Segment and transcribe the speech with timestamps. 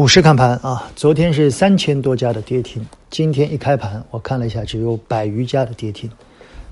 [0.00, 6.10] 股市看盘啊，昨天是三千多家的跌停，今天一开盘我看了一下，只有百余家的跌停。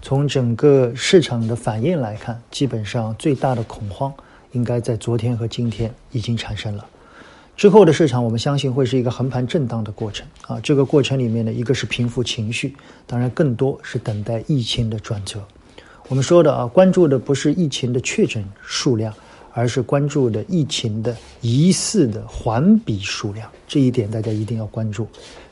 [0.01, 4.11] 从整个市场的反应来看，基本上最大的恐慌
[4.53, 6.87] 应该在昨天和今天已经产生了。
[7.55, 10.59] 之后的市场，我们相信会是一个横盘震荡的过程啊。
[10.63, 12.75] 这个过程里面呢，一个是平复情绪，
[13.07, 15.39] 当然更多是等待疫情的转折。
[16.09, 19.13] 我们说的啊，关注的不是疫情的确诊数量。
[19.59, 25.05] 而是关注的疫情的疑似的环比数量，这一点大家一定要关注。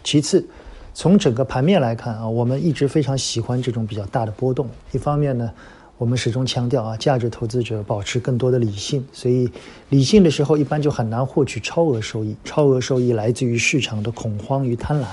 [0.05, 0.47] 其次，
[0.95, 4.70] 从整个盘面来看啊，我们一直非常喜欢这种比较大的波动。
[4.92, 5.50] 一方面呢，
[5.98, 9.50] 我们始终强调啊，价值投资者保持更多的理性，所以
[9.88, 12.36] 理性的时候一般就很难获取超额收益。
[12.45, 15.06] 超额收益来自于市场的恐慌与贪婪，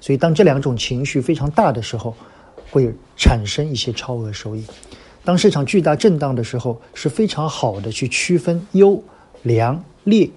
[0.00, 2.12] 所以当这两种情绪非常大的时候，
[2.72, 4.64] 会产生一些超额收益。
[5.24, 9.02] 当市场巨大震荡的时候，是非常好的去区分优、
[9.42, 10.28] 良、劣，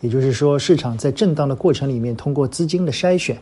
[0.00, 3.40] 也就是说，市场在震荡的过程里面，通过资金的筛选，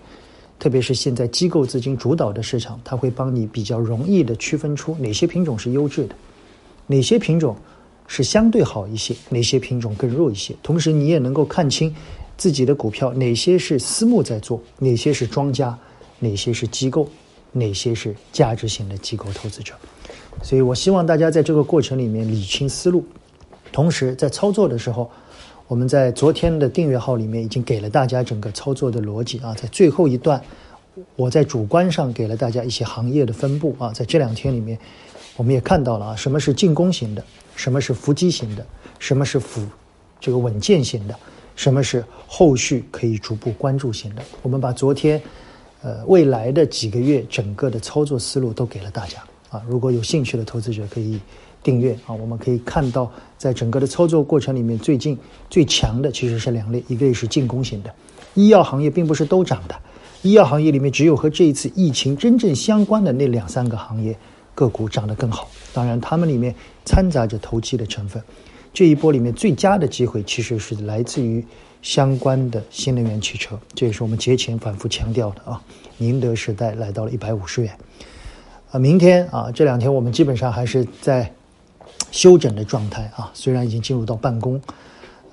[0.59, 6.15] 特别是现在机构资金主导的市场，它会帮你比较容易的区分出哪些品种是优质的，
[6.87, 7.57] 哪些品种
[8.07, 10.55] 是相对好一些，哪些品种更弱一些。
[10.63, 11.95] 同时，你也能够看清
[12.37, 15.79] 自己的股票哪些是私募在做，哪些是庄家，
[16.19, 17.09] 哪些是机构，
[17.53, 19.73] 哪些是价值型的机构投资者。
[20.43, 23.05] 所以我希望大家在这个过程里面理清思路，
[23.73, 25.11] 同时在操作的时候，
[25.69, 30.41] 我们在昨天的订阅号里面已经给了大家整个操作的逻辑啊，在最后一段，
[31.17, 34.79] 我在主观上给了大家一些行业的分布啊，在这两天里面，
[35.37, 37.25] 我们也看到了啊，什么是进攻型的，
[37.57, 38.67] 什么是伏击型的，
[38.99, 39.63] 什么是辅
[40.21, 41.19] 这个稳健型的，
[41.57, 45.21] 什么是后续可以逐步关注型的，我们把昨天
[45.83, 49.19] 呃未来的几个月整个的操作思路都给了大家。
[49.55, 51.21] 啊，如果有兴趣的投资者可以
[51.63, 52.13] 订阅啊。
[52.13, 55.17] 我们可以看到，在整个的操作过程里面，最近
[55.49, 57.95] 最强的其实是两类，一类是进攻型的，
[58.35, 59.77] 医药行业并不是都涨的，
[60.23, 64.19] 医药行业里面只有和这一次疫情真正相关的那两三个行业
[64.57, 65.49] 个股涨得更好。
[65.73, 66.53] 当然，他们里面
[66.85, 68.21] 掺杂着投机的成分。
[68.73, 71.47] 这一波里面最佳的机会其实是来自于
[71.81, 75.63] 相关的新能源汽车，这也是我们节前反复强调的啊。
[75.99, 77.79] 宁德时代来到了一百五十元。
[78.75, 81.33] 啊，明天啊，这两天我们基本上还是在
[82.11, 83.31] 休整的状态啊。
[83.33, 84.61] 虽然已经进入到办公，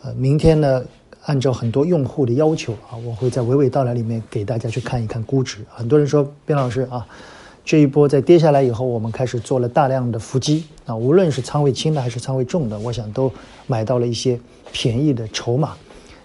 [0.03, 0.84] 呃，明天呢，
[1.24, 5.66] 按照很多用户的要求啊，我会在娓娓道来里面给大家去看一看估值。
[5.68, 7.03] 很多人说，边老师啊，
[7.66, 13.31] 这一波在跌下来以后，我们开始做了大量的伏击啊，无论是仓位轻的还是仓位重的，我想都
[13.66, 14.40] 买到了一些
[14.72, 15.75] 便宜的筹码。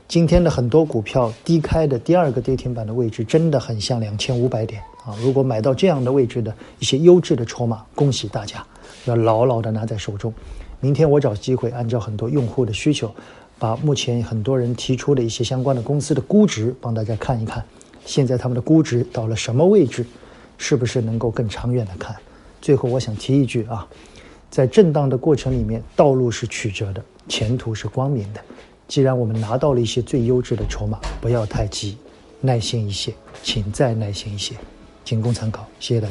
[0.09, 5.12] 今天的很多股票低开的第二个跌停板的位置，真的很像两千五百点啊！
[5.21, 8.65] 如果买到这样的位置的一些优质的筹码，恭喜大家，
[9.06, 10.33] 要牢牢的拿在手中。
[10.78, 13.12] 明天我找机会，按照很多用户的需求，
[13.59, 17.65] 把目前很多人提出的一些相关的公司的估值帮大家看一看，
[18.05, 20.06] 现在他们的估值到了什么位置，
[20.56, 22.15] 是不是能够更长远的看？
[22.62, 23.84] 最后我想提一句啊，
[24.50, 28.41] 在震荡的过程里面，道路是曲折的，前途是光明的。
[28.89, 31.97] 既然我们拿到了一些最优质的筹码，不要太急，
[32.41, 34.55] 耐心一些，请再耐心一些，
[35.05, 35.67] 仅供参考。
[35.81, 36.05] 谢谢大家。